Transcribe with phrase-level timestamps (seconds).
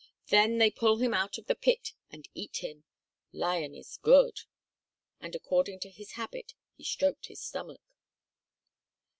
[0.29, 2.85] Then they pull him out of the pit and eat him.
[3.33, 4.39] Lion is good."
[5.19, 7.81] And according to his habit, he stroked his stomach.